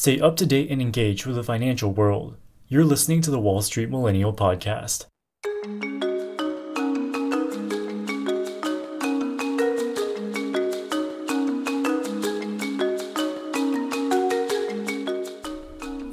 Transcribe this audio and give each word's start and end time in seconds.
Stay 0.00 0.18
up 0.18 0.34
to 0.34 0.46
date 0.46 0.70
and 0.70 0.80
engage 0.80 1.26
with 1.26 1.36
the 1.36 1.44
financial 1.44 1.92
world. 1.92 2.34
You're 2.68 2.86
listening 2.86 3.20
to 3.20 3.30
the 3.30 3.38
Wall 3.38 3.60
Street 3.60 3.90
Millennial 3.90 4.32
Podcast. 4.32 5.04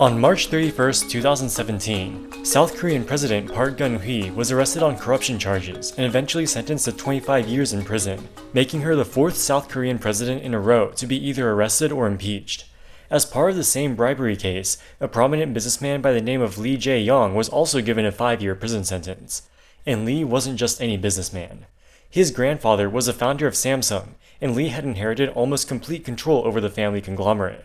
On 0.01 0.19
March 0.19 0.47
31, 0.47 0.91
2017, 1.07 2.43
South 2.43 2.75
Korean 2.75 3.05
President 3.05 3.53
Park 3.53 3.77
Geun-hye 3.77 4.35
was 4.35 4.51
arrested 4.51 4.83
on 4.83 4.97
corruption 4.97 5.39
charges 5.39 5.93
and 5.95 6.05
eventually 6.05 6.45
sentenced 6.45 6.83
to 6.83 6.91
25 6.91 7.47
years 7.47 7.71
in 7.71 7.85
prison, 7.85 8.27
making 8.51 8.81
her 8.81 8.97
the 8.97 9.05
fourth 9.05 9.37
South 9.37 9.69
Korean 9.69 9.97
president 9.97 10.43
in 10.43 10.53
a 10.53 10.59
row 10.59 10.91
to 10.91 11.07
be 11.07 11.15
either 11.25 11.51
arrested 11.51 11.93
or 11.93 12.05
impeached. 12.07 12.65
As 13.09 13.25
part 13.25 13.51
of 13.51 13.55
the 13.55 13.63
same 13.63 13.95
bribery 13.95 14.35
case, 14.35 14.77
a 14.99 15.07
prominent 15.07 15.53
businessman 15.53 16.01
by 16.01 16.11
the 16.11 16.21
name 16.21 16.41
of 16.41 16.57
Lee 16.57 16.77
Jae-yong 16.77 17.35
was 17.35 17.47
also 17.47 17.81
given 17.81 18.05
a 18.05 18.11
five-year 18.11 18.53
prison 18.53 18.83
sentence. 18.83 19.43
And 19.85 20.03
Lee 20.03 20.25
wasn't 20.25 20.59
just 20.59 20.81
any 20.81 20.97
businessman. 20.97 21.67
His 22.09 22.31
grandfather 22.31 22.89
was 22.89 23.05
the 23.05 23.13
founder 23.13 23.47
of 23.47 23.53
Samsung, 23.53 24.15
and 24.41 24.53
Lee 24.53 24.69
had 24.69 24.83
inherited 24.83 25.29
almost 25.29 25.69
complete 25.69 26.03
control 26.03 26.45
over 26.45 26.59
the 26.59 26.69
family 26.69 26.99
conglomerate. 26.99 27.63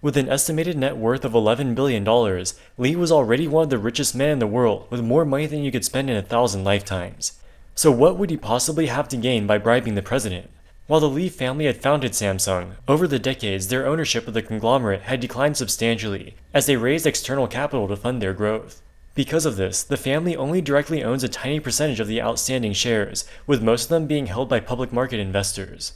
With 0.00 0.16
an 0.16 0.30
estimated 0.30 0.78
net 0.78 0.96
worth 0.96 1.24
of 1.26 1.32
$11 1.32 1.74
billion, 1.74 2.04
Lee 2.78 2.96
was 2.96 3.12
already 3.12 3.46
one 3.46 3.64
of 3.64 3.70
the 3.70 3.78
richest 3.78 4.14
men 4.14 4.30
in 4.30 4.38
the 4.38 4.46
world 4.46 4.86
with 4.88 5.02
more 5.02 5.26
money 5.26 5.44
than 5.44 5.64
you 5.64 5.70
could 5.70 5.84
spend 5.84 6.08
in 6.08 6.16
a 6.16 6.22
thousand 6.22 6.64
lifetimes. 6.64 7.38
So 7.74 7.90
what 7.90 8.16
would 8.16 8.30
he 8.30 8.38
possibly 8.38 8.86
have 8.86 9.08
to 9.08 9.18
gain 9.18 9.46
by 9.46 9.58
bribing 9.58 9.96
the 9.96 10.02
president? 10.02 10.48
While 10.88 11.00
the 11.00 11.10
Lee 11.10 11.28
family 11.28 11.66
had 11.66 11.82
founded 11.82 12.12
Samsung, 12.12 12.76
over 12.88 13.06
the 13.06 13.18
decades 13.18 13.68
their 13.68 13.86
ownership 13.86 14.26
of 14.26 14.32
the 14.32 14.40
conglomerate 14.40 15.02
had 15.02 15.20
declined 15.20 15.58
substantially 15.58 16.34
as 16.54 16.64
they 16.64 16.76
raised 16.76 17.06
external 17.06 17.46
capital 17.46 17.86
to 17.88 17.96
fund 17.96 18.22
their 18.22 18.32
growth. 18.32 18.80
Because 19.14 19.44
of 19.44 19.56
this, 19.56 19.82
the 19.82 19.98
family 19.98 20.34
only 20.34 20.62
directly 20.62 21.04
owns 21.04 21.22
a 21.22 21.28
tiny 21.28 21.60
percentage 21.60 22.00
of 22.00 22.08
the 22.08 22.22
outstanding 22.22 22.72
shares, 22.72 23.26
with 23.46 23.62
most 23.62 23.84
of 23.84 23.88
them 23.90 24.06
being 24.06 24.28
held 24.28 24.48
by 24.48 24.60
public 24.60 24.90
market 24.90 25.20
investors. 25.20 25.92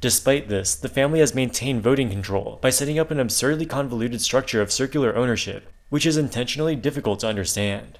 Despite 0.00 0.48
this, 0.48 0.76
the 0.76 0.88
family 0.88 1.18
has 1.18 1.34
maintained 1.34 1.82
voting 1.82 2.08
control 2.08 2.60
by 2.62 2.70
setting 2.70 3.00
up 3.00 3.10
an 3.10 3.18
absurdly 3.18 3.66
convoluted 3.66 4.20
structure 4.20 4.62
of 4.62 4.70
circular 4.70 5.16
ownership, 5.16 5.72
which 5.88 6.06
is 6.06 6.16
intentionally 6.16 6.76
difficult 6.76 7.18
to 7.18 7.28
understand. 7.28 7.98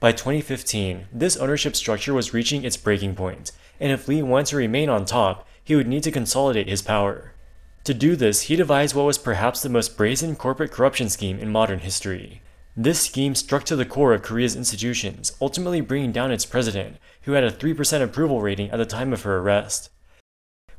By 0.00 0.10
2015, 0.10 1.06
this 1.12 1.36
ownership 1.36 1.76
structure 1.76 2.12
was 2.12 2.34
reaching 2.34 2.64
its 2.64 2.76
breaking 2.76 3.14
point, 3.14 3.52
and 3.78 3.92
if 3.92 4.08
Lee 4.08 4.22
wanted 4.22 4.46
to 4.46 4.56
remain 4.56 4.88
on 4.88 5.04
top, 5.04 5.46
he 5.64 5.74
would 5.74 5.88
need 5.88 6.02
to 6.04 6.10
consolidate 6.10 6.68
his 6.68 6.82
power. 6.82 7.32
To 7.84 7.92
do 7.92 8.14
this, 8.16 8.42
he 8.42 8.56
devised 8.56 8.94
what 8.94 9.06
was 9.06 9.18
perhaps 9.18 9.62
the 9.62 9.68
most 9.68 9.96
brazen 9.96 10.36
corporate 10.36 10.70
corruption 10.70 11.08
scheme 11.08 11.38
in 11.38 11.50
modern 11.50 11.80
history. 11.80 12.42
This 12.76 13.00
scheme 13.00 13.34
struck 13.34 13.64
to 13.64 13.76
the 13.76 13.84
core 13.84 14.14
of 14.14 14.22
Korea's 14.22 14.56
institutions, 14.56 15.36
ultimately 15.40 15.80
bringing 15.80 16.12
down 16.12 16.32
its 16.32 16.46
president, 16.46 16.96
who 17.22 17.32
had 17.32 17.44
a 17.44 17.50
3% 17.50 18.02
approval 18.02 18.40
rating 18.40 18.70
at 18.70 18.78
the 18.78 18.86
time 18.86 19.12
of 19.12 19.22
her 19.22 19.38
arrest. 19.38 19.90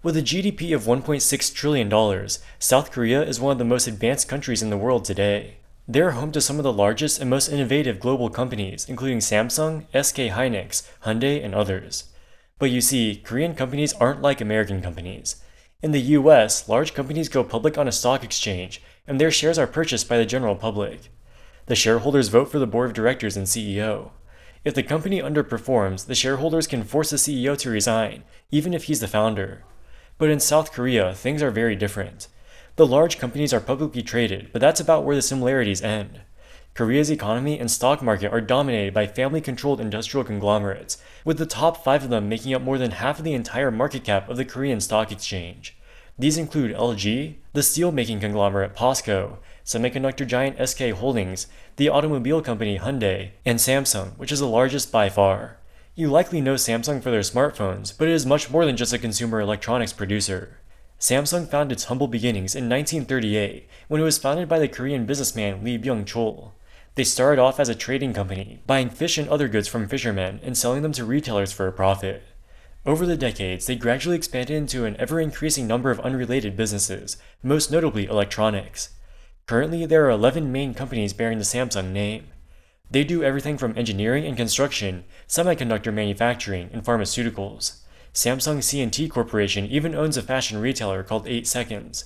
With 0.03 0.17
a 0.17 0.21
GDP 0.21 0.75
of 0.75 0.83
$1.6 0.83 1.53
trillion, 1.53 2.29
South 2.59 2.91
Korea 2.91 3.23
is 3.23 3.39
one 3.39 3.53
of 3.53 3.57
the 3.57 3.65
most 3.65 3.87
advanced 3.87 4.27
countries 4.27 4.61
in 4.61 4.69
the 4.69 4.77
world 4.77 5.05
today. 5.05 5.57
They 5.87 6.01
are 6.01 6.11
home 6.11 6.31
to 6.31 6.41
some 6.41 6.57
of 6.57 6.63
the 6.63 6.73
largest 6.73 7.21
and 7.21 7.29
most 7.29 7.49
innovative 7.49 7.99
global 7.99 8.29
companies, 8.29 8.87
including 8.89 9.19
Samsung, 9.19 9.85
SK 9.93 10.33
Hynix, 10.33 10.89
Hyundai, 11.03 11.43
and 11.43 11.55
others. 11.55 12.05
But 12.57 12.71
you 12.71 12.79
see, 12.79 13.17
Korean 13.17 13.53
companies 13.53 13.93
aren't 13.93 14.21
like 14.21 14.39
American 14.39 14.81
companies. 14.81 15.43
In 15.81 15.91
the 15.91 16.15
US, 16.17 16.69
large 16.69 16.93
companies 16.93 17.27
go 17.27 17.43
public 17.43 17.77
on 17.77 17.87
a 17.87 17.91
stock 17.91 18.23
exchange, 18.23 18.81
and 19.05 19.19
their 19.19 19.29
shares 19.29 19.59
are 19.59 19.67
purchased 19.67 20.07
by 20.07 20.17
the 20.17 20.25
general 20.25 20.55
public. 20.55 21.09
The 21.65 21.75
shareholders 21.75 22.29
vote 22.29 22.49
for 22.49 22.59
the 22.59 22.67
board 22.67 22.87
of 22.89 22.95
directors 22.95 23.35
and 23.35 23.45
CEO. 23.45 24.11
If 24.63 24.73
the 24.73 24.83
company 24.83 25.19
underperforms, 25.19 26.05
the 26.05 26.15
shareholders 26.15 26.65
can 26.65 26.83
force 26.83 27.09
the 27.09 27.17
CEO 27.17 27.57
to 27.57 27.69
resign, 27.69 28.23
even 28.51 28.73
if 28.73 28.85
he's 28.85 29.01
the 29.01 29.07
founder. 29.07 29.63
But 30.17 30.29
in 30.29 30.39
South 30.39 30.71
Korea, 30.71 31.13
things 31.13 31.43
are 31.43 31.51
very 31.51 31.75
different. 31.75 32.29
The 32.77 32.87
large 32.87 33.17
companies 33.17 33.53
are 33.53 33.59
publicly 33.59 34.01
traded, 34.01 34.51
but 34.53 34.61
that's 34.61 34.79
about 34.79 35.03
where 35.03 35.15
the 35.15 35.21
similarities 35.21 35.81
end. 35.81 36.21
Korea's 36.75 37.09
economy 37.09 37.57
and 37.57 37.71
stock 37.71 38.01
market 38.01 38.33
are 38.33 38.41
dominated 38.41 38.93
by 38.93 39.07
family 39.07 39.39
controlled 39.39 39.79
industrial 39.79 40.25
conglomerates, 40.25 40.97
with 41.23 41.37
the 41.37 41.45
top 41.45 41.81
five 41.81 42.03
of 42.03 42.09
them 42.09 42.27
making 42.27 42.53
up 42.53 42.61
more 42.61 42.77
than 42.77 42.91
half 42.91 43.17
of 43.17 43.23
the 43.23 43.33
entire 43.33 43.71
market 43.71 44.03
cap 44.03 44.27
of 44.27 44.35
the 44.35 44.43
Korean 44.43 44.81
Stock 44.81 45.09
Exchange. 45.09 45.77
These 46.19 46.37
include 46.37 46.75
LG, 46.75 47.35
the 47.53 47.63
steel-making 47.63 48.19
conglomerate 48.19 48.75
POSCO, 48.75 49.37
semiconductor 49.63 50.27
giant 50.27 50.57
SK 50.67 50.89
Holdings, 50.89 51.47
the 51.77 51.87
automobile 51.87 52.41
company 52.41 52.77
Hyundai, 52.77 53.31
and 53.45 53.57
Samsung, 53.57 54.17
which 54.17 54.33
is 54.33 54.41
the 54.41 54.45
largest 54.45 54.91
by 54.91 55.07
far. 55.07 55.55
You 55.95 56.09
likely 56.09 56.41
know 56.41 56.55
Samsung 56.55 57.01
for 57.01 57.09
their 57.09 57.21
smartphones, 57.21 57.97
but 57.97 58.09
it 58.09 58.13
is 58.13 58.25
much 58.25 58.49
more 58.49 58.65
than 58.65 58.75
just 58.75 58.91
a 58.91 58.99
consumer 58.99 59.39
electronics 59.39 59.93
producer. 59.93 60.59
Samsung 60.99 61.47
found 61.47 61.71
its 61.71 61.85
humble 61.85 62.09
beginnings 62.09 62.53
in 62.53 62.67
1938 62.67 63.65
when 63.87 64.01
it 64.01 64.03
was 64.03 64.17
founded 64.17 64.49
by 64.49 64.59
the 64.59 64.67
Korean 64.67 65.05
businessman 65.05 65.63
Lee 65.63 65.77
Byung-chul. 65.77 66.51
They 66.95 67.03
started 67.03 67.41
off 67.41 67.59
as 67.59 67.67
a 67.67 67.75
trading 67.75 68.13
company, 68.13 68.61
buying 68.65 68.89
fish 68.89 69.17
and 69.17 69.27
other 69.27 69.49
goods 69.49 69.67
from 69.67 69.87
fishermen 69.87 70.39
and 70.41 70.57
selling 70.57 70.81
them 70.81 70.93
to 70.93 71.03
retailers 71.03 71.51
for 71.51 71.67
a 71.67 71.73
profit. 71.73 72.23
Over 72.85 73.05
the 73.05 73.17
decades, 73.17 73.65
they 73.65 73.75
gradually 73.75 74.15
expanded 74.15 74.55
into 74.55 74.85
an 74.85 74.95
ever 74.97 75.19
increasing 75.19 75.67
number 75.67 75.91
of 75.91 75.99
unrelated 75.99 76.55
businesses, 76.55 77.17
most 77.43 77.69
notably 77.69 78.05
electronics. 78.05 78.91
Currently, 79.45 79.85
there 79.85 80.05
are 80.05 80.11
11 80.11 80.51
main 80.51 80.73
companies 80.73 81.11
bearing 81.11 81.37
the 81.37 81.43
Samsung 81.43 81.91
name. 81.91 82.27
They 82.89 83.03
do 83.03 83.23
everything 83.23 83.57
from 83.57 83.77
engineering 83.77 84.25
and 84.25 84.37
construction, 84.37 85.03
semiconductor 85.27 85.93
manufacturing, 85.93 86.69
and 86.71 86.83
pharmaceuticals. 86.83 87.81
Samsung 88.13 88.63
C&T 88.63 89.09
Corporation 89.09 89.65
even 89.65 89.93
owns 89.93 90.15
a 90.15 90.21
fashion 90.21 90.61
retailer 90.61 91.03
called 91.03 91.27
8 91.27 91.45
Seconds. 91.45 92.05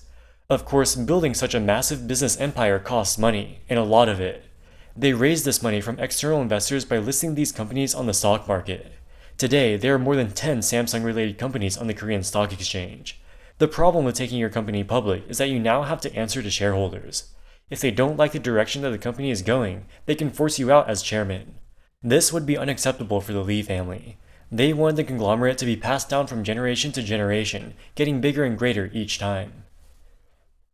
Of 0.50 0.66
course, 0.66 0.96
building 0.96 1.36
such 1.36 1.54
a 1.54 1.60
massive 1.60 2.08
business 2.08 2.40
empire 2.40 2.80
costs 2.80 3.20
money, 3.20 3.60
and 3.70 3.78
a 3.78 3.84
lot 3.84 4.10
of 4.10 4.20
it. 4.20 4.49
They 4.96 5.14
raised 5.14 5.46
this 5.46 5.64
money 5.64 5.82
from 5.82 6.00
external 6.00 6.42
investors 6.42 6.86
by 6.86 6.98
listing 6.98 7.36
these 7.36 7.52
companies 7.52 7.96
on 7.96 8.06
the 8.06 8.14
stock 8.14 8.48
market. 8.48 8.92
Today, 9.38 9.78
there 9.78 9.94
are 9.94 10.00
more 10.00 10.16
than 10.16 10.32
10 10.32 10.60
Samsung 10.60 11.04
related 11.04 11.38
companies 11.38 11.78
on 11.78 11.88
the 11.88 11.94
Korean 11.94 12.24
Stock 12.24 12.52
Exchange. 12.52 13.22
The 13.60 13.68
problem 13.68 14.06
with 14.06 14.16
taking 14.16 14.38
your 14.38 14.50
company 14.50 14.84
public 14.84 15.24
is 15.30 15.38
that 15.38 15.50
you 15.50 15.60
now 15.60 15.84
have 15.84 16.02
to 16.02 16.16
answer 16.16 16.42
to 16.42 16.50
shareholders. 16.50 17.34
If 17.70 17.80
they 17.82 17.92
don't 17.92 18.18
like 18.18 18.32
the 18.32 18.40
direction 18.40 18.82
that 18.82 18.90
the 18.90 18.98
company 18.98 19.32
is 19.32 19.42
going, 19.42 19.86
they 20.06 20.16
can 20.16 20.32
force 20.32 20.60
you 20.60 20.72
out 20.72 20.90
as 20.90 21.02
chairman. 21.02 21.56
This 22.02 22.34
would 22.34 22.46
be 22.46 22.58
unacceptable 22.58 23.22
for 23.22 23.34
the 23.34 23.44
Lee 23.44 23.62
family. 23.62 24.18
They 24.52 24.74
wanted 24.74 24.96
the 24.96 25.04
conglomerate 25.04 25.58
to 25.60 25.66
be 25.66 25.76
passed 25.76 26.10
down 26.10 26.28
from 26.28 26.44
generation 26.44 26.92
to 26.94 27.04
generation, 27.04 27.76
getting 27.96 28.20
bigger 28.20 28.44
and 28.44 28.58
greater 28.58 28.90
each 28.94 29.20
time. 29.20 29.66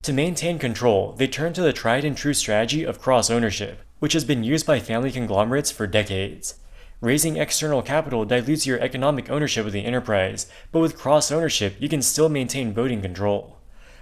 To 0.03 0.13
maintain 0.13 0.59
control, 0.59 1.13
they 1.13 1.27
turned 1.27 1.55
to 1.55 1.61
the 1.61 1.73
tried 1.73 2.05
and 2.05 2.15
true 2.15 2.33
strategy 2.33 2.83
of 2.83 3.01
cross 3.01 3.29
ownership, 3.29 3.81
which 3.99 4.13
has 4.13 4.25
been 4.25 4.43
used 4.43 4.65
by 4.65 4.79
family 4.79 5.11
conglomerates 5.11 5.71
for 5.71 5.87
decades. 5.87 6.55
Raising 7.01 7.37
external 7.37 7.81
capital 7.81 8.25
dilutes 8.25 8.65
your 8.65 8.79
economic 8.79 9.29
ownership 9.29 9.65
of 9.65 9.71
the 9.71 9.85
enterprise, 9.85 10.47
but 10.71 10.79
with 10.79 10.97
cross 10.97 11.31
ownership, 11.31 11.75
you 11.79 11.89
can 11.89 12.01
still 12.01 12.29
maintain 12.29 12.73
voting 12.73 13.01
control. 13.01 13.57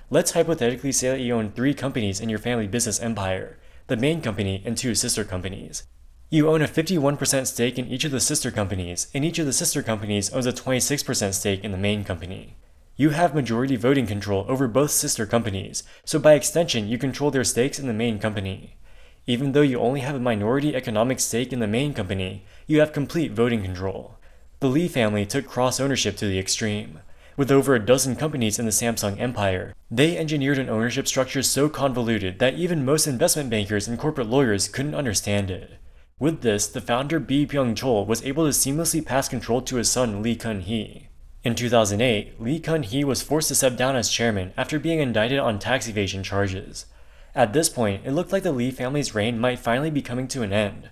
Let's 0.09 0.31
hypothetically 0.31 0.92
say 0.92 1.09
that 1.09 1.22
you 1.22 1.34
own 1.34 1.52
three 1.52 1.74
companies 1.74 2.20
in 2.20 2.30
your 2.30 2.40
family 2.40 2.68
business 2.68 3.00
empire 3.00 3.58
the 3.88 3.98
main 3.98 4.22
company 4.22 4.64
and 4.66 4.78
two 4.78 4.96
sister 4.96 5.24
companies. 5.26 5.84
You 6.30 6.50
own 6.50 6.62
a 6.62 6.68
51% 6.68 7.46
stake 7.48 7.78
in 7.78 7.88
each 7.88 8.06
of 8.06 8.12
the 8.12 8.20
sister 8.20 8.50
companies, 8.50 9.08
and 9.14 9.25
each 9.25 9.40
of 9.40 9.46
the 9.46 9.54
sister 9.54 9.84
companies 9.84 10.31
owns 10.31 10.46
a 10.46 10.54
26% 10.54 11.34
stake 11.34 11.64
in 11.64 11.72
the 11.72 11.78
main 11.78 12.04
company. 12.04 12.56
You 12.96 13.10
have 13.10 13.36
majority 13.36 13.75
voting 13.75 14.08
control 14.08 14.46
over 14.48 14.68
both 14.68 14.92
sister 14.92 15.25
companies, 15.25 15.84
so 16.06 16.18
by 16.18 16.34
extension, 16.34 16.88
you 16.88 16.98
control 16.98 17.30
their 17.30 17.44
stakes 17.44 17.78
in 17.78 17.88
the 17.88 17.94
main 17.94 18.20
company. 18.20 18.78
Even 19.25 19.54
though 19.54 19.62
you 19.62 19.80
only 19.80 20.02
have 20.02 20.16
a 20.16 20.20
minority 20.20 20.75
economic 20.75 21.20
stake 21.20 21.54
in 21.54 21.60
the 21.60 21.68
main 21.68 21.94
company, 21.94 22.44
you 22.68 22.81
have 22.81 22.92
complete 22.92 23.31
voting 23.31 23.64
control. 23.64 24.18
The 24.60 24.68
Lee 24.68 24.90
family 24.90 25.25
took 25.25 25.48
cross 25.48 25.80
ownership 25.80 26.18
to 26.18 26.28
the 26.28 26.40
extreme. 26.40 27.00
With 27.38 27.50
over 27.50 27.74
a 27.74 27.86
dozen 27.86 28.18
companies 28.18 28.60
in 28.60 28.66
the 28.66 28.72
Samsung 28.72 29.20
empire, 29.20 29.74
they 29.90 30.18
engineered 30.18 30.60
an 30.60 30.70
ownership 30.70 31.08
structure 31.08 31.42
so 31.42 31.70
convoluted 31.70 32.40
that 32.40 32.56
even 32.56 32.84
most 32.84 33.08
investment 33.08 33.50
bankers 33.50 33.88
and 33.88 33.98
corporate 33.98 34.28
lawyers 34.28 34.68
couldn't 34.68 34.94
understand 34.94 35.50
it. 35.50 35.80
With 36.19 36.42
this, 36.42 36.68
the 36.68 36.81
founder 36.81 37.19
Lee 37.19 37.48
Byung-chul 37.48 38.06
was 38.06 38.24
able 38.24 38.44
to 38.46 38.52
seamlessly 38.52 39.06
pass 39.06 39.30
control 39.30 39.62
to 39.62 39.78
his 39.78 39.90
son 39.90 40.22
Lee 40.22 40.36
Kun-hee. 40.36 41.08
In 41.44 41.56
2008, 41.56 42.40
Lee 42.42 42.60
Kun-hee 42.60 43.04
was 43.04 43.22
forced 43.22 43.48
to 43.48 43.56
step 43.56 43.78
down 43.78 43.96
as 43.96 44.10
chairman 44.10 44.54
after 44.56 44.80
being 44.80 45.00
indicted 45.00 45.40
on 45.40 45.60
tax 45.60 45.88
evasion 45.88 46.24
charges. 46.24 46.86
At 47.35 47.53
this 47.53 47.68
point, 47.68 48.06
it 48.06 48.12
looked 48.12 48.31
like 48.31 48.44
the 48.44 48.51
Lee 48.51 48.69
family's 48.69 49.15
reign 49.15 49.39
might 49.39 49.57
finally 49.57 49.89
be 49.89 50.03
coming 50.03 50.27
to 50.30 50.44
an 50.44 50.53
end. 50.53 50.91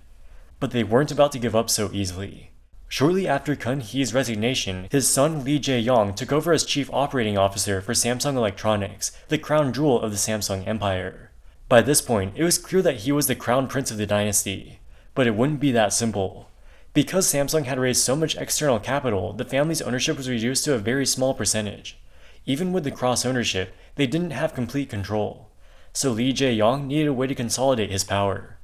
But 0.58 0.72
they 0.72 0.82
weren't 0.82 1.12
about 1.12 1.30
to 1.32 1.38
give 1.38 1.54
up 1.54 1.70
so 1.70 1.90
easily. 1.92 2.50
Shortly 2.88 3.26
after 3.26 3.56
Kun 3.56 3.80
Hee's 3.80 4.12
resignation, 4.12 4.86
his 4.90 5.08
son 5.08 5.44
Lee 5.44 5.58
Jae-yong 5.58 6.14
took 6.14 6.32
over 6.32 6.52
as 6.52 6.64
chief 6.64 6.90
operating 6.92 7.38
officer 7.38 7.80
for 7.80 7.94
Samsung 7.94 8.36
Electronics, 8.36 9.12
the 9.28 9.38
crown 9.38 9.72
jewel 9.72 10.00
of 10.00 10.10
the 10.10 10.16
Samsung 10.16 10.66
empire. 10.66 11.30
By 11.68 11.80
this 11.80 12.02
point, 12.02 12.34
it 12.36 12.44
was 12.44 12.58
clear 12.58 12.82
that 12.82 12.98
he 12.98 13.12
was 13.12 13.28
the 13.28 13.34
crown 13.34 13.68
prince 13.68 13.90
of 13.90 13.96
the 13.96 14.04
dynasty. 14.04 14.80
But 15.14 15.26
it 15.26 15.34
wouldn't 15.36 15.60
be 15.60 15.72
that 15.72 15.92
simple. 15.92 16.50
Because 16.92 17.32
Samsung 17.32 17.64
had 17.64 17.78
raised 17.78 18.02
so 18.02 18.16
much 18.16 18.36
external 18.36 18.78
capital, 18.78 19.32
the 19.32 19.44
family's 19.44 19.80
ownership 19.80 20.16
was 20.16 20.28
reduced 20.28 20.64
to 20.64 20.74
a 20.74 20.78
very 20.78 21.06
small 21.06 21.32
percentage. 21.32 21.98
Even 22.44 22.72
with 22.72 22.84
the 22.84 22.90
cross 22.90 23.24
ownership, 23.24 23.74
they 23.94 24.06
didn't 24.06 24.32
have 24.32 24.54
complete 24.54 24.90
control. 24.90 25.51
So 25.94 26.10
Lee 26.12 26.32
Jae-yong 26.32 26.86
needed 26.86 27.08
a 27.08 27.12
way 27.12 27.26
to 27.26 27.34
consolidate 27.34 27.90
his 27.90 28.02
power. 28.02 28.56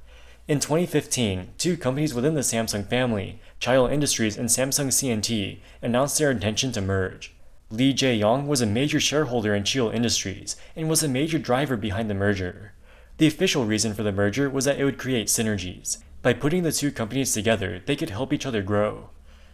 In 0.47 0.59
2015, 0.59 1.49
two 1.59 1.77
companies 1.77 2.13
within 2.13 2.33
the 2.33 2.41
Samsung 2.41 2.87
family, 2.87 3.39
Cheil 3.59 3.85
Industries 3.85 4.35
and 4.35 4.49
Samsung 4.49 4.91
C&T, 4.91 5.61
announced 5.83 6.17
their 6.17 6.31
intention 6.31 6.71
to 6.71 6.81
merge. 6.81 7.35
Lee 7.69 7.93
Jae-yong 7.93 8.47
was 8.47 8.61
a 8.61 8.65
major 8.65 8.99
shareholder 8.99 9.53
in 9.53 9.63
Cheil 9.63 9.89
Industries 9.89 10.55
and 10.75 10.89
was 10.89 11.03
a 11.03 11.07
major 11.07 11.37
driver 11.37 11.77
behind 11.77 12.09
the 12.09 12.15
merger. 12.15 12.73
The 13.17 13.27
official 13.27 13.63
reason 13.63 13.93
for 13.93 14.01
the 14.01 14.11
merger 14.11 14.49
was 14.49 14.65
that 14.65 14.79
it 14.79 14.83
would 14.83 14.97
create 14.97 15.27
synergies. 15.27 15.99
By 16.23 16.33
putting 16.33 16.63
the 16.63 16.71
two 16.71 16.91
companies 16.91 17.31
together, 17.31 17.79
they 17.85 17.95
could 17.95 18.09
help 18.09 18.33
each 18.33 18.47
other 18.47 18.63
grow. 18.63 19.11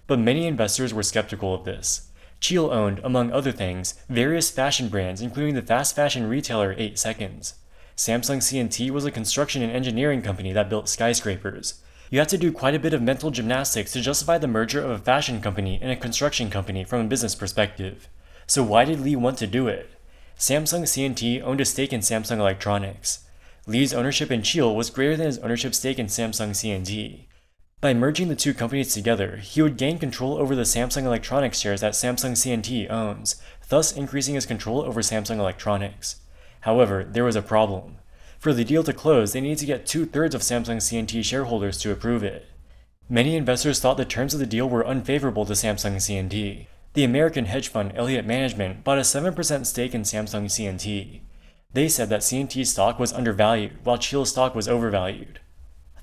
But 0.07 0.19
many 0.19 0.48
investors 0.48 0.94
were 0.94 1.04
skeptical 1.04 1.54
of 1.54 1.66
this. 1.66 2.10
Cheil 2.39 2.72
owned, 2.72 3.01
among 3.04 3.33
other 3.33 3.51
things, 3.51 3.95
various 4.07 4.50
fashion 4.50 4.88
brands 4.88 5.19
including 5.19 5.56
the 5.56 5.62
fast 5.62 5.94
fashion 5.94 6.30
retailer 6.30 6.74
8 6.77 6.98
Seconds. 6.98 7.56
Samsung 7.98 8.44
C&T 8.44 8.92
was 8.92 9.06
a 9.06 9.12
construction 9.12 9.62
and 9.62 9.72
engineering 9.72 10.22
company 10.22 10.52
that 10.52 10.70
built 10.70 10.90
skyscrapers. 10.90 11.82
You 12.10 12.20
had 12.20 12.28
to 12.30 12.38
do 12.38 12.52
quite 12.52 12.76
a 12.76 12.80
bit 12.80 12.94
of 12.94 13.02
mental 13.02 13.32
gymnastics 13.32 13.94
to 13.94 14.02
justify 14.02 14.38
the 14.38 14.50
merger 14.50 14.84
of 14.84 14.92
a 14.92 15.00
fashion 15.00 15.42
company 15.42 15.80
and 15.82 15.90
a 15.90 15.96
construction 15.96 16.50
company 16.50 16.84
from 16.84 17.02
a 17.02 17.08
business 17.08 17.36
perspective. 17.36 18.10
So 18.48 18.64
why 18.64 18.84
did 18.84 19.00
Lee 19.00 19.16
want 19.16 19.38
to 19.38 19.48
do 19.48 19.70
it? 19.70 19.90
Samsung 20.38 20.86
C&T 20.86 21.42
owned 21.42 21.62
a 21.62 21.66
stake 21.66 21.94
in 21.94 22.02
Samsung 22.02 22.38
Electronics. 22.38 23.26
Lee's 23.66 23.94
ownership 23.94 24.30
in 24.30 24.44
Cheil 24.44 24.76
was 24.76 24.90
greater 24.90 25.16
than 25.16 25.28
his 25.28 25.40
ownership 25.40 25.74
stake 25.74 25.98
in 25.98 26.08
Samsung 26.08 26.54
C&T. 26.54 27.30
By 27.80 27.94
merging 27.94 28.28
the 28.28 28.36
two 28.36 28.54
companies 28.54 28.94
together, 28.94 29.38
he 29.38 29.62
would 29.62 29.78
gain 29.78 30.00
control 30.00 30.38
over 30.38 30.54
the 30.54 30.64
Samsung 30.64 31.04
Electronics 31.04 31.60
shares 31.60 31.80
that 31.80 31.94
Samsung 31.94 32.36
C&T 32.36 32.90
owns, 32.90 33.42
thus 33.70 33.96
increasing 33.96 34.36
his 34.36 34.46
control 34.46 34.82
over 34.82 35.02
Samsung 35.02 35.40
Electronics. 35.40 36.18
However, 36.66 37.04
there 37.04 37.24
was 37.24 37.36
a 37.36 37.44
problem. 37.44 37.98
For 38.40 38.52
the 38.52 38.64
deal 38.64 38.84
to 38.86 38.92
close, 38.92 39.34
they 39.34 39.42
needed 39.42 39.60
to 39.60 39.68
get 39.68 39.86
two 39.86 40.04
thirds 40.08 40.34
of 40.34 40.42
Samsung 40.42 40.82
C&T 40.82 41.22
shareholders 41.22 41.78
to 41.78 41.92
approve 41.92 42.24
it. 42.24 42.48
Many 43.08 43.36
investors 43.36 43.80
thought 43.80 43.98
the 43.98 44.04
terms 44.04 44.34
of 44.34 44.40
the 44.40 44.48
deal 44.48 44.68
were 44.68 44.86
unfavorable 44.86 45.46
to 45.46 45.54
Samsung 45.54 46.02
C&T. 46.02 46.68
The 46.94 47.04
American 47.04 47.46
hedge 47.46 47.68
fund 47.68 47.92
Elliott 47.94 48.26
Management 48.26 48.84
bought 48.84 48.98
a 48.98 49.02
7% 49.02 49.66
stake 49.68 49.94
in 49.94 50.02
Samsung 50.02 50.50
C&T. 50.50 51.22
They 51.72 51.88
said 51.88 52.10
that 52.10 52.24
C&T's 52.24 52.72
stock 52.72 52.98
was 52.98 53.14
undervalued, 53.14 53.74
while 53.84 54.00
Cheil's 54.00 54.32
stock 54.32 54.56
was 54.56 54.68
overvalued. 54.68 55.40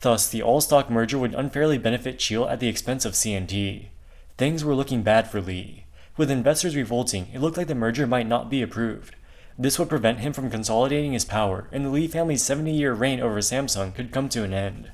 Thus, 0.00 0.28
the 0.28 0.42
all-stock 0.42 0.88
merger 0.88 1.18
would 1.18 1.34
unfairly 1.34 1.78
benefit 1.78 2.20
Cheil 2.20 2.46
at 2.46 2.60
the 2.60 2.68
expense 2.68 3.04
of 3.04 3.16
C&T. 3.16 3.90
Things 4.38 4.64
were 4.64 4.76
looking 4.76 5.02
bad 5.02 5.28
for 5.28 5.40
Lee. 5.40 5.86
With 6.16 6.30
investors 6.30 6.76
revolting, 6.76 7.26
it 7.34 7.40
looked 7.40 7.56
like 7.56 7.66
the 7.66 7.74
merger 7.74 8.06
might 8.06 8.28
not 8.28 8.48
be 8.48 8.62
approved. 8.62 9.16
This 9.58 9.78
would 9.78 9.88
prevent 9.88 10.20
him 10.20 10.32
from 10.32 10.50
consolidating 10.50 11.12
his 11.12 11.24
power, 11.24 11.68
and 11.72 11.84
the 11.84 11.90
Lee 11.90 12.08
family's 12.08 12.42
70 12.42 12.72
year 12.72 12.94
reign 12.94 13.20
over 13.20 13.38
Samsung 13.38 13.94
could 13.94 14.12
come 14.12 14.28
to 14.30 14.44
an 14.44 14.54
end. 14.54 14.90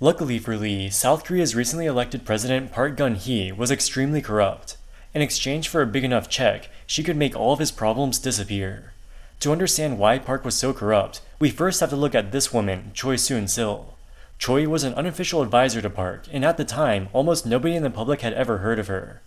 Luckily 0.00 0.38
for 0.38 0.56
Lee, 0.56 0.90
South 0.90 1.24
Korea's 1.24 1.54
recently 1.54 1.86
elected 1.86 2.24
president 2.24 2.72
Park 2.72 2.96
Geun 2.96 3.16
hye 3.16 3.56
was 3.56 3.70
extremely 3.70 4.20
corrupt. 4.20 4.76
In 5.14 5.22
exchange 5.22 5.68
for 5.68 5.80
a 5.80 5.86
big 5.86 6.04
enough 6.04 6.28
check, 6.28 6.68
she 6.86 7.02
could 7.02 7.16
make 7.16 7.34
all 7.34 7.54
of 7.54 7.60
his 7.60 7.70
problems 7.70 8.18
disappear. 8.18 8.92
To 9.40 9.52
understand 9.52 9.98
why 9.98 10.18
Park 10.18 10.44
was 10.44 10.54
so 10.54 10.74
corrupt, 10.74 11.22
we 11.38 11.48
first 11.48 11.80
have 11.80 11.90
to 11.90 11.96
look 11.96 12.14
at 12.14 12.32
this 12.32 12.52
woman, 12.52 12.90
Choi 12.94 13.16
Soon 13.16 13.48
Sil. 13.48 13.96
Choi 14.38 14.68
was 14.68 14.84
an 14.84 14.92
unofficial 14.94 15.40
advisor 15.40 15.80
to 15.80 15.88
Park, 15.88 16.26
and 16.30 16.44
at 16.44 16.58
the 16.58 16.64
time, 16.64 17.08
almost 17.14 17.46
nobody 17.46 17.74
in 17.74 17.82
the 17.82 17.88
public 17.88 18.20
had 18.20 18.34
ever 18.34 18.58
heard 18.58 18.78
of 18.78 18.88
her. 18.88 19.22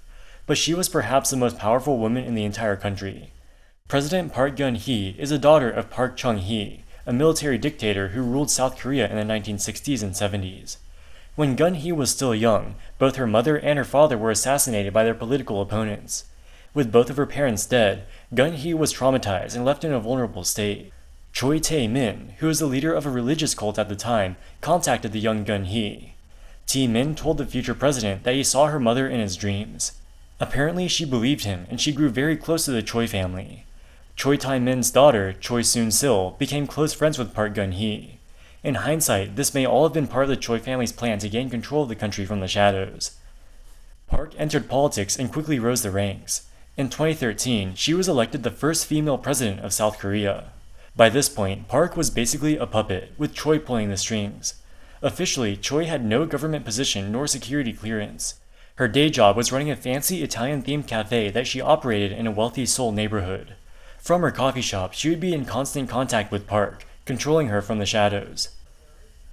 But 0.46 0.60
she 0.60 0.76
was 0.76 0.90
perhaps 0.90 1.32
the 1.32 1.38
most 1.38 1.58
powerful 1.58 1.98
woman 1.98 2.24
in 2.24 2.36
the 2.36 2.46
entire 2.46 2.76
country. 2.76 3.32
President 3.90 4.32
Park 4.32 4.56
Geun-hye 4.56 5.16
is 5.18 5.32
a 5.32 5.40
daughter 5.40 5.68
of 5.68 5.90
Park 5.90 6.16
Chung-hee, 6.16 6.84
a 7.08 7.12
military 7.12 7.58
dictator 7.58 8.10
who 8.10 8.22
ruled 8.22 8.52
South 8.52 8.78
Korea 8.78 9.10
in 9.10 9.16
the 9.16 9.34
1960s 9.34 10.04
and 10.04 10.14
70s. 10.14 10.78
When 11.36 11.58
Geun-hye 11.58 11.92
was 11.94 12.12
still 12.12 12.36
young, 12.36 12.76
both 13.00 13.16
her 13.16 13.26
mother 13.26 13.58
and 13.58 13.80
her 13.80 13.84
father 13.84 14.16
were 14.16 14.30
assassinated 14.30 14.94
by 14.94 15.04
their 15.04 15.16
political 15.16 15.60
opponents. 15.60 16.26
With 16.76 16.92
both 16.92 17.10
of 17.10 17.18
her 17.18 17.26
parents 17.26 17.66
dead, 17.66 18.04
Geun-hye 18.32 18.76
was 18.76 18.94
traumatized 18.94 19.56
and 19.56 19.66
left 19.66 19.84
in 19.84 19.92
a 19.92 20.00
vulnerable 20.00 20.44
state. 20.44 20.94
Choi 21.34 21.58
Tae-min, 21.58 22.36
who 22.38 22.46
was 22.46 22.60
the 22.60 22.68
leader 22.68 22.94
of 22.94 23.08
a 23.08 23.10
religious 23.10 23.56
cult 23.56 23.80
at 23.80 23.90
the 23.90 23.96
time, 23.96 24.38
contacted 24.62 25.14
the 25.14 25.20
young 25.20 25.44
Geun-hye. 25.44 26.14
Tae-min 26.68 27.16
told 27.16 27.40
the 27.40 27.46
future 27.48 27.74
president 27.74 28.22
that 28.22 28.36
he 28.36 28.44
saw 28.44 28.68
her 28.68 28.80
mother 28.80 29.10
in 29.10 29.20
his 29.20 29.36
dreams. 29.36 29.94
Apparently, 30.40 30.88
she 30.88 31.06
believed 31.06 31.44
him, 31.44 31.66
and 31.72 31.82
she 31.82 31.92
grew 31.92 32.10
very 32.10 32.38
close 32.38 32.66
to 32.66 32.72
the 32.72 32.84
Choi 32.84 33.08
family. 33.08 33.66
Choi 34.20 34.36
Tai 34.36 34.60
Min's 34.60 34.92
daughter, 34.92 35.32
Choi 35.32 35.62
Soon-sil, 35.62 36.36
became 36.38 36.68
close 36.68 36.94
friends 36.94 37.18
with 37.18 37.34
Park 37.34 37.54
Geun 37.54 37.72
Hee. 37.72 38.20
In 38.64 38.76
hindsight, 38.76 39.38
this 39.38 39.54
may 39.54 39.66
all 39.66 39.84
have 39.84 39.94
been 39.94 40.08
part 40.08 40.24
of 40.24 40.30
the 40.30 40.36
Choi 40.36 40.60
family's 40.60 40.92
plan 40.92 41.20
to 41.20 41.30
gain 41.30 41.50
control 41.50 41.84
of 41.84 41.88
the 41.88 41.96
country 41.96 42.26
from 42.26 42.42
the 42.42 42.48
shadows. 42.50 43.12
Park 44.08 44.34
entered 44.38 44.68
politics 44.68 45.18
and 45.18 45.32
quickly 45.32 45.58
rose 45.58 45.84
the 45.84 45.90
ranks. 45.90 46.50
In 46.76 46.90
2013, 46.90 47.76
she 47.76 47.94
was 47.94 48.10
elected 48.10 48.44
the 48.44 48.52
first 48.52 48.86
female 48.86 49.18
president 49.18 49.62
of 49.62 49.72
South 49.72 50.00
Korea. 50.00 50.52
By 50.98 51.08
this 51.08 51.30
point, 51.30 51.70
Park 51.70 51.96
was 51.96 52.10
basically 52.10 52.58
a 52.58 52.68
puppet, 52.68 53.14
with 53.18 53.34
Choi 53.34 53.58
pulling 53.58 53.90
the 53.90 53.96
strings. 53.96 54.56
Officially, 55.02 55.56
Choi 55.56 55.86
had 55.86 56.04
no 56.04 56.26
government 56.26 56.66
position 56.66 57.10
nor 57.10 57.26
security 57.26 57.72
clearance. 57.72 58.34
Her 58.76 58.90
day 58.90 59.12
job 59.12 59.38
was 59.38 59.54
running 59.54 59.72
a 59.72 59.78
fancy 59.78 60.24
Italian 60.24 60.62
themed 60.62 60.88
cafe 60.88 61.30
that 61.30 61.48
she 61.48 61.62
operated 61.62 62.12
in 62.12 62.28
a 62.28 62.32
wealthy 62.32 62.66
Seoul 62.66 62.92
neighborhood. 62.92 63.56
From 64.00 64.22
her 64.22 64.32
coffee 64.32 64.62
shop, 64.62 64.94
she 64.94 65.10
would 65.10 65.20
be 65.20 65.34
in 65.34 65.46
constant 65.46 65.90
contact 65.90 66.32
with 66.32 66.48
Park, 66.48 66.86
controlling 67.06 67.48
her 67.48 67.62
from 67.62 67.80
the 67.80 67.86
shadows. 67.86 68.50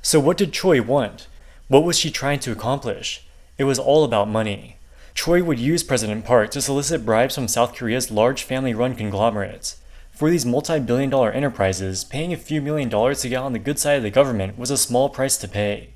So, 0.02 0.20
what 0.20 0.36
did 0.36 0.52
Choi 0.52 0.82
want? 0.82 1.28
What 1.68 1.84
was 1.84 1.98
she 1.98 2.10
trying 2.10 2.40
to 2.40 2.52
accomplish? 2.52 3.26
It 3.58 3.64
was 3.64 3.78
all 3.78 4.04
about 4.04 4.28
money. 4.28 4.76
Choi 5.14 5.42
would 5.42 5.58
use 5.58 5.82
President 5.82 6.24
Park 6.24 6.50
to 6.50 6.60
solicit 6.60 7.06
bribes 7.06 7.34
from 7.34 7.48
South 7.48 7.74
Korea's 7.74 8.10
large 8.10 8.42
family 8.42 8.74
run 8.74 8.94
conglomerates. 8.94 9.78
For 10.12 10.30
these 10.30 10.44
multi 10.44 10.78
billion 10.78 11.10
dollar 11.10 11.30
enterprises, 11.30 12.04
paying 12.04 12.32
a 12.32 12.36
few 12.36 12.60
million 12.60 12.88
dollars 12.88 13.22
to 13.22 13.28
get 13.28 13.42
on 13.42 13.52
the 13.52 13.58
good 13.58 13.78
side 13.78 13.96
of 13.96 14.02
the 14.02 14.10
government 14.10 14.58
was 14.58 14.70
a 14.70 14.76
small 14.76 15.08
price 15.08 15.36
to 15.38 15.48
pay. 15.48 15.90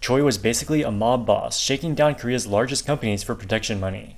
Choi 0.00 0.22
was 0.22 0.38
basically 0.38 0.82
a 0.82 0.90
mob 0.90 1.26
boss, 1.26 1.58
shaking 1.58 1.94
down 1.94 2.14
Korea's 2.14 2.46
largest 2.46 2.86
companies 2.86 3.22
for 3.22 3.34
protection 3.34 3.78
money. 3.78 4.16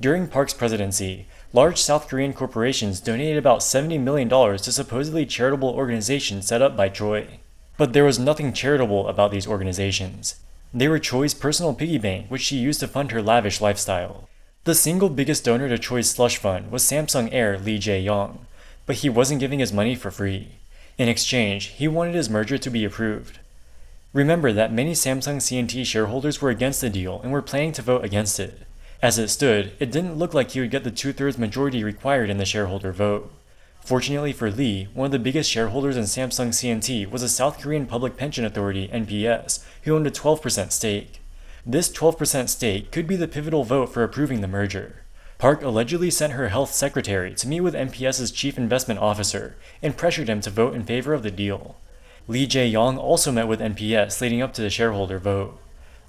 During 0.00 0.26
Park's 0.26 0.54
presidency, 0.54 1.26
large 1.52 1.80
South 1.80 2.08
Korean 2.08 2.32
corporations 2.32 3.00
donated 3.00 3.36
about 3.36 3.60
$70 3.60 4.00
million 4.00 4.28
to 4.28 4.72
supposedly 4.72 5.26
charitable 5.26 5.70
organizations 5.70 6.46
set 6.46 6.62
up 6.62 6.76
by 6.76 6.88
Choi. 6.88 7.40
But 7.76 7.92
there 7.92 8.04
was 8.04 8.18
nothing 8.18 8.52
charitable 8.52 9.08
about 9.08 9.30
these 9.30 9.46
organizations. 9.46 10.36
They 10.74 10.88
were 10.88 10.98
Choi's 10.98 11.34
personal 11.34 11.74
piggy 11.74 11.98
bank, 11.98 12.28
which 12.28 12.42
she 12.42 12.56
used 12.56 12.80
to 12.80 12.88
fund 12.88 13.12
her 13.12 13.22
lavish 13.22 13.60
lifestyle. 13.60 14.28
The 14.64 14.74
single 14.74 15.08
biggest 15.08 15.44
donor 15.44 15.68
to 15.68 15.76
Choi's 15.76 16.10
slush 16.10 16.36
fund 16.36 16.70
was 16.70 16.82
Samsung 16.82 17.28
heir 17.32 17.58
Lee 17.58 17.78
Jae-yong, 17.78 18.46
but 18.86 18.96
he 18.96 19.08
wasn't 19.08 19.40
giving 19.40 19.58
his 19.58 19.72
money 19.72 19.94
for 19.94 20.10
free. 20.10 20.52
In 20.98 21.08
exchange, 21.08 21.66
he 21.66 21.88
wanted 21.88 22.14
his 22.14 22.30
merger 22.30 22.58
to 22.58 22.70
be 22.70 22.84
approved. 22.84 23.38
Remember 24.12 24.52
that 24.52 24.72
many 24.72 24.92
Samsung 24.92 25.40
C&T 25.40 25.84
shareholders 25.84 26.40
were 26.40 26.50
against 26.50 26.80
the 26.80 26.90
deal 26.90 27.20
and 27.22 27.32
were 27.32 27.42
planning 27.42 27.72
to 27.72 27.82
vote 27.82 28.04
against 28.04 28.38
it. 28.38 28.60
As 29.02 29.18
it 29.18 29.30
stood, 29.30 29.72
it 29.80 29.90
didn't 29.90 30.14
look 30.14 30.32
like 30.32 30.52
he 30.52 30.60
would 30.60 30.70
get 30.70 30.84
the 30.84 30.90
two 30.92 31.12
thirds 31.12 31.36
majority 31.36 31.82
required 31.82 32.30
in 32.30 32.36
the 32.36 32.44
shareholder 32.44 32.92
vote. 32.92 33.32
Fortunately 33.80 34.32
for 34.32 34.48
Lee, 34.48 34.86
one 34.94 35.06
of 35.06 35.10
the 35.10 35.18
biggest 35.18 35.50
shareholders 35.50 35.96
in 35.96 36.04
Samsung 36.04 36.54
C&T 36.54 37.06
was 37.06 37.20
a 37.24 37.28
South 37.28 37.60
Korean 37.60 37.84
Public 37.84 38.16
Pension 38.16 38.44
Authority 38.44 38.86
(NPS), 38.92 39.64
who 39.82 39.96
owned 39.96 40.06
a 40.06 40.10
12% 40.12 40.70
stake. 40.70 41.20
This 41.66 41.90
12% 41.90 42.48
stake 42.48 42.92
could 42.92 43.08
be 43.08 43.16
the 43.16 43.26
pivotal 43.26 43.64
vote 43.64 43.86
for 43.86 44.04
approving 44.04 44.40
the 44.40 44.46
merger. 44.46 45.02
Park 45.36 45.64
allegedly 45.64 46.08
sent 46.08 46.34
her 46.34 46.50
health 46.50 46.72
secretary 46.72 47.34
to 47.34 47.48
meet 47.48 47.62
with 47.62 47.74
NPS's 47.74 48.30
chief 48.30 48.56
investment 48.56 49.00
officer 49.00 49.56
and 49.82 49.96
pressured 49.96 50.28
him 50.28 50.40
to 50.42 50.50
vote 50.50 50.76
in 50.76 50.84
favor 50.84 51.12
of 51.12 51.24
the 51.24 51.32
deal. 51.32 51.74
Lee 52.28 52.46
Jae-yong 52.46 52.98
also 52.98 53.32
met 53.32 53.48
with 53.48 53.58
NPS 53.58 54.20
leading 54.20 54.40
up 54.40 54.54
to 54.54 54.62
the 54.62 54.70
shareholder 54.70 55.18
vote. 55.18 55.58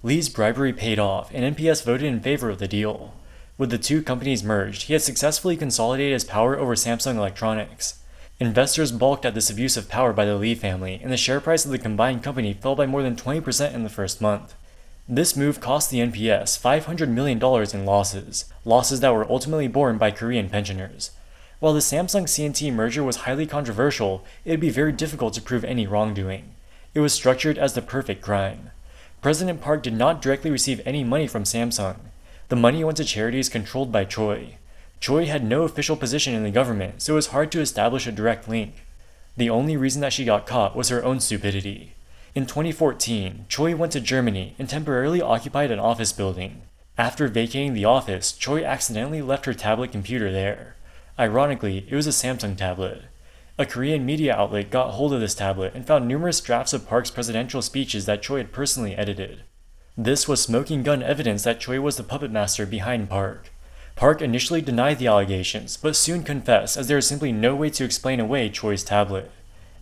Lee's 0.05 0.27
bribery 0.27 0.73
paid 0.73 0.99
off, 0.99 1.31
and 1.33 1.55
NPS 1.55 1.85
voted 1.85 2.05
in 2.05 2.19
favor 2.19 2.49
of 2.49 2.59
the 2.59 2.67
deal. 2.67 3.13
With 3.57 3.69
the 3.69 3.77
two 3.77 4.01
companies 4.01 4.43
merged, 4.43 4.83
he 4.83 4.93
had 4.93 5.01
successfully 5.01 5.55
consolidated 5.55 6.11
his 6.11 6.25
power 6.25 6.59
over 6.59 6.75
Samsung 6.75 7.15
Electronics. 7.15 7.99
Investors 8.37 8.91
balked 8.91 9.25
at 9.25 9.33
this 9.33 9.49
abuse 9.49 9.77
of 9.77 9.87
power 9.87 10.11
by 10.11 10.25
the 10.25 10.35
Lee 10.35 10.55
family, 10.55 10.99
and 11.01 11.09
the 11.09 11.15
share 11.15 11.39
price 11.39 11.63
of 11.63 11.71
the 11.71 11.77
combined 11.77 12.21
company 12.21 12.51
fell 12.51 12.75
by 12.75 12.85
more 12.85 13.01
than 13.01 13.15
20% 13.15 13.73
in 13.73 13.83
the 13.83 13.89
first 13.89 14.19
month. 14.19 14.55
This 15.07 15.37
move 15.37 15.61
cost 15.61 15.89
the 15.89 15.99
NPS 15.99 16.59
$500 16.59 17.07
million 17.07 17.41
in 17.73 17.85
losses, 17.85 18.51
losses 18.65 18.99
that 18.99 19.13
were 19.13 19.31
ultimately 19.31 19.69
borne 19.69 19.97
by 19.97 20.11
Korean 20.11 20.49
pensioners. 20.49 21.11
While 21.61 21.71
the 21.71 21.79
Samsung 21.79 22.27
C&T 22.27 22.71
merger 22.71 23.05
was 23.05 23.23
highly 23.23 23.45
controversial, 23.45 24.25
it 24.43 24.51
would 24.51 24.59
be 24.59 24.69
very 24.69 24.91
difficult 24.91 25.33
to 25.35 25.41
prove 25.41 25.63
any 25.63 25.87
wrongdoing. 25.87 26.55
It 26.93 26.99
was 26.99 27.13
structured 27.13 27.57
as 27.57 27.71
the 27.73 27.81
perfect 27.81 28.21
crime. 28.21 28.71
President 29.23 29.61
Park 29.61 29.81
did 29.81 29.93
not 29.93 30.21
directly 30.21 30.51
receive 30.51 30.81
any 30.83 31.01
money 31.01 31.27
from 31.27 31.45
Samsung. 31.45 31.95
The 32.49 32.57
money 32.57 32.83
went 32.83 32.97
to 32.97 33.05
charities 33.05 33.47
controlled 33.47 33.89
by 33.89 34.03
Choi. 34.03 34.57
Choi 34.99 35.27
had 35.27 35.45
no 35.45 35.63
official 35.63 35.95
position 35.95 36.33
in 36.33 36.43
the 36.43 36.51
government, 36.51 37.01
so 37.01 37.13
it 37.13 37.15
was 37.15 37.27
hard 37.27 37.49
to 37.53 37.61
establish 37.61 38.05
a 38.05 38.11
direct 38.11 38.49
link. 38.49 38.83
The 39.37 39.49
only 39.49 39.77
reason 39.77 40.01
that 40.01 40.11
she 40.11 40.25
got 40.25 40.45
caught 40.45 40.75
was 40.75 40.89
her 40.89 41.01
own 41.05 41.21
stupidity. 41.21 41.95
In 42.35 42.45
2014, 42.45 43.45
Choi 43.47 43.77
went 43.77 43.93
to 43.93 44.01
Germany 44.01 44.55
and 44.59 44.67
temporarily 44.67 45.21
occupied 45.21 45.71
an 45.71 45.79
office 45.79 46.11
building. 46.11 46.63
After 46.97 47.29
vacating 47.29 47.73
the 47.73 47.85
office, 47.85 48.33
Choi 48.33 48.65
accidentally 48.65 49.21
left 49.21 49.45
her 49.45 49.53
tablet 49.53 49.93
computer 49.93 50.33
there. 50.33 50.75
Ironically, 51.17 51.87
it 51.89 51.95
was 51.95 52.07
a 52.07 52.09
Samsung 52.09 52.57
tablet. 52.57 53.03
A 53.55 53.67
Korean 53.67 54.03
media 54.03 54.35
outlet 54.35 54.71
got 54.71 54.93
hold 54.93 55.13
of 55.13 55.21
this 55.21 55.35
tablet 55.35 55.75
and 55.75 55.85
found 55.85 56.07
numerous 56.07 56.41
drafts 56.41 56.73
of 56.73 56.87
Park's 56.87 57.11
presidential 57.11 57.61
speeches 57.61 58.07
that 58.07 58.23
Choi 58.23 58.37
had 58.37 58.51
personally 58.51 58.95
edited. 58.95 59.43
This 59.95 60.27
was 60.27 60.41
smoking 60.41 60.81
gun 60.81 61.03
evidence 61.03 61.43
that 61.43 61.59
Choi 61.59 61.79
was 61.79 61.95
the 61.95 62.03
puppet 62.03 62.31
master 62.31 62.65
behind 62.65 63.11
Park. 63.11 63.51
Park 63.95 64.23
initially 64.23 64.59
denied 64.59 64.97
the 64.97 65.05
allegations, 65.05 65.77
but 65.77 65.95
soon 65.95 66.23
confessed 66.23 66.77
as 66.77 66.87
there 66.87 66.97
is 66.97 67.05
simply 67.05 67.31
no 67.31 67.53
way 67.53 67.69
to 67.69 67.83
explain 67.83 68.19
away 68.19 68.49
Choi's 68.49 68.83
tablet. 68.83 69.29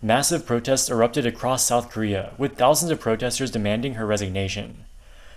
Massive 0.02 0.44
protests 0.44 0.90
erupted 0.90 1.24
across 1.24 1.64
South 1.64 1.88
Korea, 1.90 2.34
with 2.36 2.58
thousands 2.58 2.92
of 2.92 3.00
protesters 3.00 3.50
demanding 3.50 3.94
her 3.94 4.04
resignation. 4.04 4.84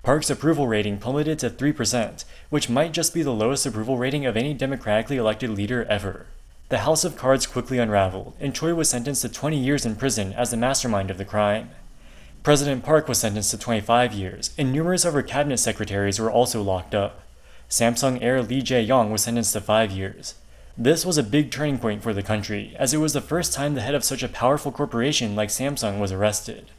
Park's 0.03 0.29
approval 0.29 0.67
rating 0.67 0.97
plummeted 0.97 1.39
to 1.39 1.49
3%, 1.49 2.25
which 2.49 2.69
might 2.69 2.91
just 2.91 3.13
be 3.13 3.23
the 3.23 3.31
lowest 3.31 3.65
approval 3.65 3.97
rating 3.97 4.25
of 4.25 4.35
any 4.35 4.53
democratically 4.53 5.15
elected 5.15 5.51
leader 5.51 5.85
ever. 5.85 6.25
The 6.69 6.79
House 6.79 7.03
of 7.03 7.15
Cards 7.15 7.45
quickly 7.45 7.77
unraveled, 7.77 8.35
and 8.39 8.55
Choi 8.55 8.73
was 8.73 8.89
sentenced 8.89 9.21
to 9.21 9.29
20 9.29 9.55
years 9.55 9.85
in 9.85 9.95
prison 9.95 10.33
as 10.33 10.49
the 10.49 10.57
mastermind 10.57 11.11
of 11.11 11.19
the 11.19 11.25
crime. 11.25 11.69
President 12.41 12.83
Park 12.83 13.07
was 13.07 13.19
sentenced 13.19 13.51
to 13.51 13.57
25 13.59 14.13
years, 14.13 14.49
and 14.57 14.73
numerous 14.73 15.05
of 15.05 15.13
her 15.13 15.21
cabinet 15.21 15.57
secretaries 15.57 16.19
were 16.19 16.31
also 16.31 16.63
locked 16.63 16.95
up. 16.95 17.21
Samsung 17.69 18.17
heir 18.19 18.41
Lee 18.41 18.63
Jae-yong 18.63 19.11
was 19.11 19.21
sentenced 19.21 19.53
to 19.53 19.61
5 19.61 19.91
years. 19.91 20.35
This 20.75 21.05
was 21.05 21.19
a 21.19 21.23
big 21.23 21.51
turning 21.51 21.77
point 21.77 22.01
for 22.01 22.15
the 22.15 22.23
country, 22.23 22.75
as 22.79 22.95
it 22.95 22.97
was 22.97 23.13
the 23.13 23.21
first 23.21 23.53
time 23.53 23.75
the 23.75 23.81
head 23.81 23.93
of 23.93 24.03
such 24.03 24.23
a 24.23 24.27
powerful 24.27 24.71
corporation 24.71 25.35
like 25.35 25.49
Samsung 25.49 25.99
was 25.99 26.11
arrested. 26.11 26.71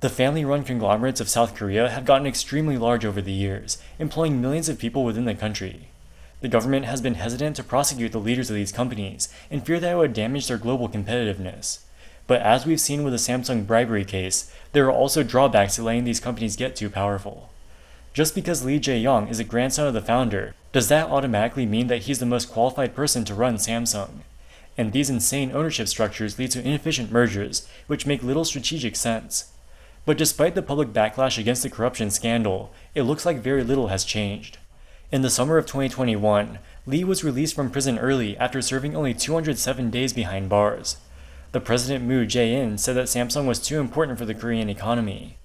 The 0.00 0.08
family 0.08 0.44
run 0.44 0.64
conglomerates 0.64 1.20
of 1.20 1.28
South 1.28 1.54
Korea 1.54 1.90
have 1.90 2.04
gotten 2.04 2.26
extremely 2.26 2.76
large 2.76 3.04
over 3.04 3.22
the 3.22 3.30
years, 3.30 3.78
employing 4.00 4.40
millions 4.40 4.68
of 4.68 4.80
people 4.80 5.04
within 5.04 5.26
the 5.26 5.34
country. 5.36 5.90
The 6.40 6.48
government 6.48 6.84
has 6.84 7.00
been 7.00 7.14
hesitant 7.14 7.56
to 7.56 7.64
prosecute 7.64 8.12
the 8.12 8.20
leaders 8.20 8.48
of 8.48 8.54
these 8.56 8.70
companies 8.70 9.28
in 9.50 9.60
fear 9.60 9.80
that 9.80 9.92
it 9.92 9.96
would 9.96 10.12
damage 10.12 10.46
their 10.46 10.56
global 10.56 10.88
competitiveness. 10.88 11.80
But 12.28 12.42
as 12.42 12.64
we've 12.64 12.80
seen 12.80 13.02
with 13.02 13.12
the 13.12 13.18
Samsung 13.18 13.66
bribery 13.66 14.04
case, 14.04 14.52
there 14.72 14.86
are 14.86 14.92
also 14.92 15.22
drawbacks 15.22 15.76
to 15.76 15.82
letting 15.82 16.04
these 16.04 16.20
companies 16.20 16.56
get 16.56 16.76
too 16.76 16.90
powerful. 16.90 17.50
Just 18.12 18.34
because 18.34 18.64
Lee 18.64 18.78
Jae-yong 18.78 19.28
is 19.28 19.40
a 19.40 19.44
grandson 19.44 19.86
of 19.86 19.94
the 19.94 20.00
founder, 20.00 20.54
does 20.72 20.88
that 20.88 21.08
automatically 21.08 21.66
mean 21.66 21.86
that 21.88 22.02
he's 22.02 22.18
the 22.18 22.26
most 22.26 22.50
qualified 22.50 22.94
person 22.94 23.24
to 23.24 23.34
run 23.34 23.56
Samsung? 23.56 24.20
And 24.76 24.92
these 24.92 25.10
insane 25.10 25.50
ownership 25.52 25.88
structures 25.88 26.38
lead 26.38 26.52
to 26.52 26.64
inefficient 26.64 27.10
mergers, 27.10 27.66
which 27.88 28.06
make 28.06 28.22
little 28.22 28.44
strategic 28.44 28.94
sense. 28.94 29.50
But 30.04 30.18
despite 30.18 30.54
the 30.54 30.62
public 30.62 30.92
backlash 30.92 31.36
against 31.38 31.62
the 31.62 31.70
corruption 31.70 32.10
scandal, 32.10 32.72
it 32.94 33.02
looks 33.02 33.26
like 33.26 33.38
very 33.38 33.64
little 33.64 33.88
has 33.88 34.04
changed. 34.04 34.58
In 35.10 35.22
the 35.22 35.30
summer 35.30 35.56
of 35.56 35.64
2021, 35.64 36.58
Lee 36.84 37.02
was 37.02 37.24
released 37.24 37.54
from 37.54 37.70
prison 37.70 37.98
early 37.98 38.36
after 38.36 38.60
serving 38.60 38.94
only 38.94 39.14
207 39.14 39.88
days 39.88 40.12
behind 40.12 40.50
bars. 40.50 40.98
The 41.52 41.60
President 41.60 42.04
Moon 42.04 42.28
Jae-in 42.28 42.76
said 42.76 42.94
that 42.96 43.06
Samsung 43.06 43.46
was 43.46 43.58
too 43.58 43.80
important 43.80 44.18
for 44.18 44.26
the 44.26 44.34
Korean 44.34 44.68
economy. 44.68 45.38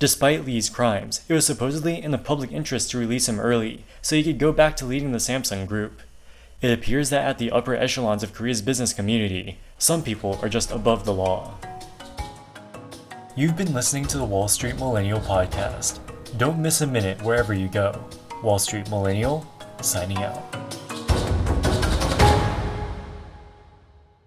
Despite 0.00 0.44
Lee's 0.44 0.68
crimes, 0.68 1.20
it 1.28 1.32
was 1.32 1.46
supposedly 1.46 2.02
in 2.02 2.10
the 2.10 2.18
public 2.18 2.50
interest 2.50 2.90
to 2.90 2.98
release 2.98 3.28
him 3.28 3.38
early 3.38 3.84
so 4.02 4.16
he 4.16 4.24
could 4.24 4.40
go 4.40 4.50
back 4.50 4.76
to 4.78 4.84
leading 4.84 5.12
the 5.12 5.18
Samsung 5.18 5.64
group. 5.64 6.00
It 6.60 6.76
appears 6.76 7.10
that 7.10 7.24
at 7.24 7.38
the 7.38 7.52
upper 7.52 7.76
echelons 7.76 8.24
of 8.24 8.34
Korea's 8.34 8.62
business 8.62 8.92
community, 8.92 9.58
some 9.78 10.02
people 10.02 10.40
are 10.42 10.48
just 10.48 10.72
above 10.72 11.04
the 11.04 11.14
law. 11.14 11.54
You've 13.36 13.56
been 13.56 13.74
listening 13.74 14.06
to 14.06 14.18
the 14.18 14.24
Wall 14.24 14.48
Street 14.48 14.74
Millennial 14.74 15.20
Podcast. 15.20 16.00
Don't 16.36 16.58
miss 16.58 16.80
a 16.80 16.86
minute 16.88 17.22
wherever 17.22 17.54
you 17.54 17.68
go. 17.68 18.04
Wall 18.44 18.58
Street 18.58 18.90
Millennial, 18.90 19.46
signing 19.80 20.18
out. 20.18 20.83